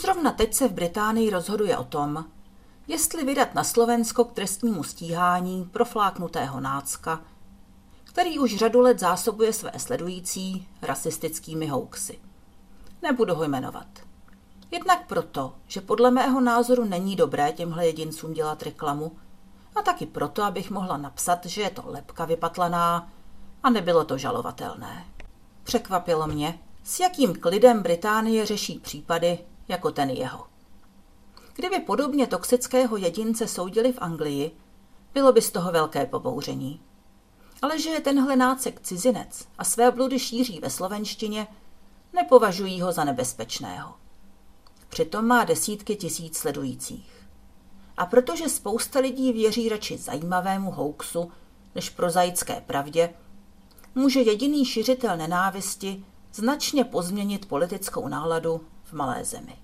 Zrovna 0.00 0.30
teď 0.32 0.54
se 0.54 0.68
v 0.68 0.72
Británii 0.72 1.30
rozhoduje 1.30 1.76
o 1.76 1.84
tom, 1.84 2.24
jestli 2.86 3.24
vydat 3.24 3.54
na 3.54 3.64
Slovensko 3.64 4.24
k 4.24 4.32
trestnímu 4.32 4.82
stíhání 4.82 5.64
profláknutého 5.72 6.60
nácka, 6.60 7.20
který 8.04 8.38
už 8.38 8.56
řadu 8.56 8.80
let 8.80 8.98
zásobuje 8.98 9.52
své 9.52 9.72
sledující 9.76 10.68
rasistickými 10.82 11.66
hoaxy. 11.66 12.18
Nebudu 13.02 13.34
ho 13.34 13.44
jmenovat. 13.44 13.86
Jednak 14.70 15.06
proto, 15.06 15.54
že 15.66 15.80
podle 15.80 16.10
mého 16.10 16.40
názoru 16.40 16.84
není 16.84 17.16
dobré 17.16 17.52
těmhle 17.52 17.86
jedincům 17.86 18.32
dělat 18.32 18.62
reklamu, 18.62 19.12
a 19.76 19.82
taky 19.82 20.06
proto, 20.06 20.42
abych 20.42 20.70
mohla 20.70 20.96
napsat, 20.96 21.46
že 21.46 21.62
je 21.62 21.70
to 21.70 21.82
lepka 21.86 22.24
vypatlaná 22.24 23.12
a 23.62 23.70
nebylo 23.70 24.04
to 24.04 24.18
žalovatelné. 24.18 25.04
Překvapilo 25.62 26.26
mě, 26.26 26.58
s 26.84 27.00
jakým 27.00 27.34
klidem 27.40 27.82
Británie 27.82 28.46
řeší 28.46 28.78
případy 28.78 29.38
jako 29.68 29.90
ten 29.90 30.10
jeho. 30.10 30.46
Kdyby 31.54 31.80
podobně 31.80 32.26
toxického 32.26 32.96
jedince 32.96 33.48
soudili 33.48 33.92
v 33.92 33.98
Anglii, 33.98 34.50
bylo 35.14 35.32
by 35.32 35.42
z 35.42 35.50
toho 35.50 35.72
velké 35.72 36.06
pobouření. 36.06 36.80
Ale 37.62 37.78
že 37.78 37.90
je 37.90 38.00
tenhle 38.00 38.36
nácek 38.36 38.80
cizinec 38.80 39.48
a 39.58 39.64
své 39.64 39.90
bludy 39.90 40.18
šíří 40.18 40.60
ve 40.60 40.70
slovenštině, 40.70 41.46
nepovažují 42.12 42.80
ho 42.80 42.92
za 42.92 43.04
nebezpečného. 43.04 43.94
Přitom 44.88 45.26
má 45.26 45.44
desítky 45.44 45.96
tisíc 45.96 46.38
sledujících. 46.38 47.28
A 47.96 48.06
protože 48.06 48.48
spousta 48.48 49.00
lidí 49.00 49.32
věří 49.32 49.68
radši 49.68 49.98
zajímavému 49.98 50.70
hoaxu 50.70 51.32
než 51.74 51.90
prozaické 51.90 52.60
pravdě, 52.60 53.14
může 53.94 54.20
jediný 54.20 54.64
šiřitel 54.64 55.16
nenávisti 55.16 56.04
značně 56.34 56.84
pozměnit 56.84 57.46
politickou 57.46 58.08
náladu 58.08 58.60
v 58.88 58.92
malé 58.92 59.24
zemi. 59.24 59.56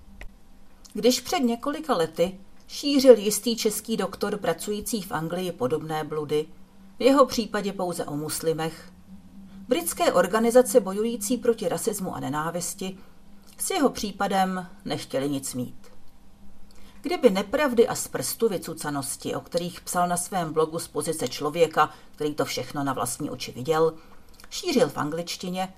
Když 0.93 1.21
před 1.21 1.39
několika 1.39 1.95
lety 1.95 2.39
šířil 2.67 3.17
jistý 3.17 3.55
český 3.55 3.97
doktor 3.97 4.37
pracující 4.37 5.01
v 5.01 5.11
Anglii 5.11 5.51
podobné 5.51 6.03
bludy, 6.03 6.45
v 6.99 7.01
jeho 7.01 7.25
případě 7.25 7.73
pouze 7.73 8.05
o 8.05 8.15
muslimech, 8.15 8.91
britské 9.67 10.13
organizace 10.13 10.79
bojující 10.79 11.37
proti 11.37 11.69
rasismu 11.69 12.15
a 12.15 12.19
nenávisti 12.19 12.97
s 13.57 13.69
jeho 13.69 13.89
případem 13.89 14.67
nechtěli 14.85 15.29
nic 15.29 15.53
mít. 15.53 15.87
Kdyby 17.01 17.29
nepravdy 17.29 17.87
a 17.87 17.95
z 17.95 18.07
prstu 18.07 18.49
vycucanosti, 18.49 19.35
o 19.35 19.41
kterých 19.41 19.81
psal 19.81 20.07
na 20.07 20.17
svém 20.17 20.53
blogu 20.53 20.79
z 20.79 20.87
pozice 20.87 21.27
člověka, 21.27 21.89
který 22.15 22.35
to 22.35 22.45
všechno 22.45 22.83
na 22.83 22.93
vlastní 22.93 23.29
oči 23.29 23.51
viděl, 23.51 23.93
šířil 24.49 24.89
v 24.89 24.97
angličtině, 24.97 25.73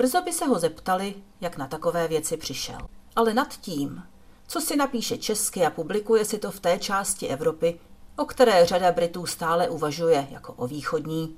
brzo 0.00 0.22
by 0.22 0.32
se 0.32 0.46
ho 0.46 0.58
zeptali, 0.58 1.14
jak 1.40 1.56
na 1.56 1.66
takové 1.66 2.08
věci 2.08 2.36
přišel. 2.36 2.78
Ale 3.16 3.34
nad 3.34 3.56
tím, 3.56 4.02
co 4.46 4.60
si 4.60 4.76
napíše 4.76 5.18
česky 5.18 5.66
a 5.66 5.70
publikuje 5.70 6.24
si 6.24 6.38
to 6.38 6.50
v 6.50 6.60
té 6.60 6.78
části 6.78 7.28
Evropy, 7.28 7.80
o 8.16 8.24
které 8.24 8.66
řada 8.66 8.92
Britů 8.92 9.26
stále 9.26 9.68
uvažuje 9.68 10.28
jako 10.30 10.52
o 10.52 10.66
východní, 10.66 11.36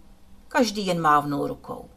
každý 0.49 0.87
jen 0.87 1.01
mávnul 1.01 1.47
rukou. 1.47 1.91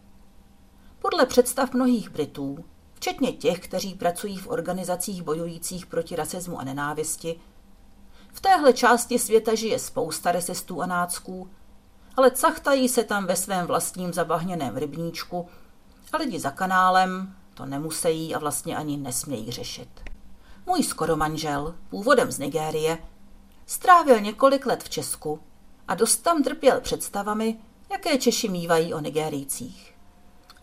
Podle 1.00 1.26
představ 1.26 1.74
mnohých 1.74 2.10
Britů, 2.10 2.66
včetně 2.94 3.32
těch, 3.32 3.60
kteří 3.60 3.94
pracují 3.94 4.38
v 4.38 4.48
organizacích 4.48 5.24
bojujících 5.24 5.86
proti 5.86 6.16
rasismu 6.16 6.60
a 6.60 6.64
nenávisti, 6.64 7.40
v 8.34 8.42
téhle 8.42 8.74
části 8.74 9.20
světa 9.20 9.56
žije 9.56 9.80
spousta 9.80 10.32
rasistů 10.32 10.82
a 10.82 10.86
nácků, 10.86 11.50
ale 12.18 12.32
cachtají 12.32 12.90
se 12.90 13.04
tam 13.04 13.26
ve 13.26 13.36
svém 13.36 13.66
vlastním 13.68 14.14
zabahněném 14.14 14.78
rybníčku 14.78 15.48
a 16.16 16.18
lidi 16.18 16.40
za 16.40 16.52
kanálem 16.52 17.36
to 17.54 17.66
nemusí 17.66 18.36
a 18.36 18.40
vlastně 18.40 18.78
ani 18.78 18.98
nesmějí 18.98 19.52
řešit. 19.52 19.90
Můj 20.66 20.84
skoro 20.84 21.16
manžel, 21.16 21.76
původem 21.90 22.32
z 22.32 22.40
Nigérie, 22.40 22.98
strávil 23.66 24.20
několik 24.20 24.66
let 24.66 24.84
v 24.84 24.90
Česku 24.90 25.40
a 25.88 25.96
dost 25.96 26.18
tam 26.18 26.44
trpěl 26.44 26.82
představami, 26.82 27.60
jaké 27.92 28.18
Češi 28.18 28.50
mývají 28.50 28.94
o 28.94 29.00
Nigérijcích. 29.00 29.96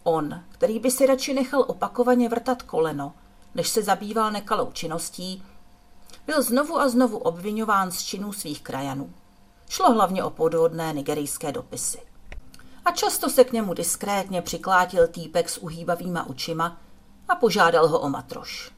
On, 0.03 0.43
který 0.49 0.79
by 0.79 0.91
si 0.91 1.07
radši 1.07 1.35
nechal 1.35 1.65
opakovaně 1.69 2.29
vrtat 2.29 2.63
koleno, 2.63 3.15
než 3.55 3.69
se 3.69 3.83
zabýval 3.83 4.31
nekalou 4.33 4.73
činností, 4.73 5.45
byl 6.27 6.43
znovu 6.43 6.79
a 6.79 6.89
znovu 6.89 7.19
obvinován 7.19 7.91
z 7.91 8.03
činů 8.03 8.33
svých 8.33 8.63
krajanů. 8.63 9.13
Šlo 9.69 9.93
hlavně 9.93 10.25
o 10.25 10.31
podvodné 10.31 10.93
nigerijské 10.93 11.53
dopisy. 11.53 12.12
A 12.85 12.91
často 12.91 13.31
se 13.31 13.45
k 13.45 13.53
němu 13.53 13.75
diskrétně 13.75 14.43
přiklátil 14.43 15.09
týpek 15.09 15.49
s 15.49 15.59
uhýbavýma 15.59 16.27
očima 16.27 16.81
a 17.29 17.35
požádal 17.35 17.89
ho 17.89 18.01
o 18.01 18.09
matroš. 18.09 18.73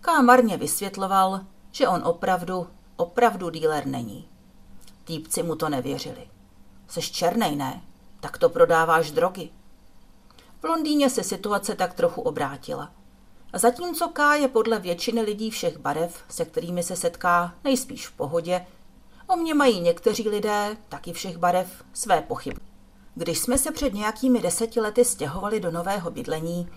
Ká 0.00 0.22
marně 0.22 0.56
vysvětloval, 0.56 1.40
že 1.70 1.88
on 1.88 2.02
opravdu, 2.04 2.66
opravdu 2.96 3.50
díler 3.50 3.86
není. 3.86 4.28
Týpci 5.04 5.42
mu 5.42 5.56
to 5.56 5.68
nevěřili. 5.68 6.28
Seš 6.88 7.10
černej, 7.10 7.56
ne? 7.56 7.82
Tak 8.20 8.38
to 8.38 8.48
prodáváš 8.48 9.10
drogy. 9.10 9.50
V 10.60 10.64
Londýně 10.64 11.10
se 11.10 11.22
situace 11.22 11.74
tak 11.74 11.94
trochu 11.94 12.20
obrátila. 12.20 12.92
Zatímco 13.52 14.08
K 14.08 14.34
je 14.34 14.48
podle 14.48 14.78
většiny 14.78 15.22
lidí 15.22 15.50
všech 15.50 15.78
barev, 15.78 16.24
se 16.28 16.44
kterými 16.44 16.82
se 16.82 16.96
setká, 16.96 17.54
nejspíš 17.64 18.06
v 18.06 18.12
pohodě, 18.12 18.66
o 19.26 19.36
mě 19.36 19.54
mají 19.54 19.80
někteří 19.80 20.28
lidé, 20.28 20.76
taky 20.88 21.12
všech 21.12 21.38
barev, 21.38 21.84
své 21.92 22.22
pochyby. 22.22 22.60
Když 23.18 23.38
jsme 23.38 23.58
se 23.58 23.72
před 23.72 23.94
nějakými 23.94 24.40
deseti 24.40 24.80
lety 24.80 25.04
stěhovali 25.04 25.60
do 25.60 25.70
nového 25.70 26.10
bydlení, 26.10 26.68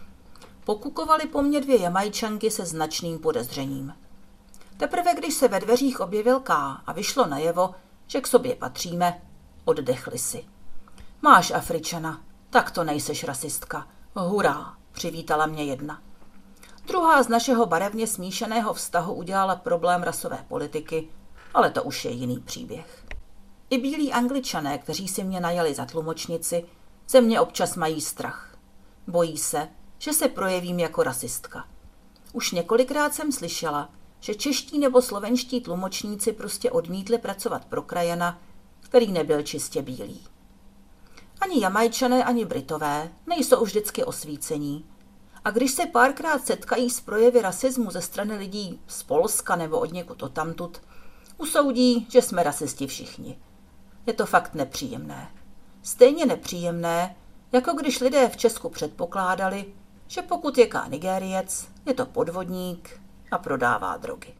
pokukovali 0.66 1.26
po 1.26 1.42
mně 1.42 1.62
dvě 1.62 1.82
jamajčanky 1.82 2.52
se 2.52 2.66
značným 2.66 3.20
podezřením. 3.20 3.94
Teprve 4.78 5.14
když 5.16 5.34
se 5.34 5.48
ve 5.48 5.60
dveřích 5.60 6.00
objevil 6.00 6.40
K 6.40 6.54
a 6.88 6.94
vyšlo 6.94 7.28
najevo, 7.28 7.76
že 8.08 8.22
k 8.22 8.28
sobě 8.28 8.56
patříme, 8.56 9.22
oddechli 9.66 10.18
si. 10.18 10.46
Máš 11.22 11.52
Afričana, 11.52 12.22
tak 12.50 12.72
to 12.72 12.84
nejseš 12.84 13.24
rasistka. 13.24 13.88
Hurá, 14.16 14.74
přivítala 14.92 15.46
mě 15.46 15.64
jedna. 15.64 16.02
Druhá 16.88 17.24
z 17.24 17.28
našeho 17.28 17.66
barevně 17.66 18.08
smíšeného 18.08 18.74
vztahu 18.74 19.14
udělala 19.14 19.56
problém 19.56 20.04
rasové 20.04 20.46
politiky, 20.48 21.08
ale 21.54 21.72
to 21.72 21.84
už 21.84 22.06
je 22.06 22.12
jiný 22.12 22.40
příběh. 22.40 23.06
I 23.70 23.78
bílí 23.78 24.14
angličané, 24.14 24.78
kteří 24.78 25.08
si 25.08 25.24
mě 25.24 25.40
najali 25.40 25.74
za 25.74 25.86
tlumočnici, 25.86 26.66
ze 27.10 27.22
mě 27.22 27.42
občas 27.42 27.76
mají 27.76 28.02
strach. 28.02 28.58
Bojí 29.08 29.38
se, 29.38 29.68
že 29.98 30.14
se 30.14 30.28
projevím 30.28 30.80
jako 30.80 31.04
rasistka. 31.04 31.68
Už 32.34 32.52
několikrát 32.52 33.14
jsem 33.14 33.32
slyšela, 33.32 33.90
že 34.20 34.36
čeští 34.36 34.80
nebo 34.80 35.02
slovenští 35.02 35.62
tlumočníci 35.62 36.32
prostě 36.32 36.72
odmítli 36.72 37.18
pracovat 37.18 37.66
pro 37.66 37.82
krajana, 37.82 38.42
který 38.80 39.12
nebyl 39.12 39.44
čistě 39.44 39.82
bílý. 39.82 40.28
Ani 41.42 41.62
jamajčané, 41.62 42.24
ani 42.24 42.46
britové 42.46 43.12
nejsou 43.28 43.62
už 43.62 43.70
vždycky 43.70 44.04
osvícení. 44.04 44.86
A 45.46 45.52
když 45.52 45.72
se 45.72 45.86
párkrát 45.86 46.46
setkají 46.46 46.90
s 46.90 47.02
projevy 47.02 47.42
rasismu 47.42 47.92
ze 47.92 48.02
strany 48.02 48.38
lidí 48.38 48.82
z 48.88 49.04
Polska 49.04 49.56
nebo 49.56 49.80
od 49.80 49.94
někud 49.94 50.24
tamtud, 50.34 50.82
usoudí, 51.38 52.08
že 52.10 52.22
jsme 52.22 52.44
rasisti 52.44 52.88
všichni. 52.88 53.38
Je 54.06 54.14
to 54.14 54.26
fakt 54.26 54.54
nepříjemné. 54.54 55.32
Stejně 55.84 56.26
nepříjemné, 56.26 57.16
jako 57.52 57.74
když 57.74 58.00
lidé 58.00 58.30
v 58.30 58.38
Česku 58.38 58.70
předpokládali, 58.70 59.66
že 60.08 60.22
pokud 60.22 60.58
je 60.58 60.68
Nigériec, 60.88 61.68
je 61.86 61.94
to 61.94 62.06
podvodník 62.06 63.02
a 63.32 63.38
prodává 63.38 63.98
drogy. 63.98 64.39